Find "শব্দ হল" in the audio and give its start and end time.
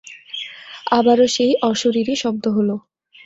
2.15-2.69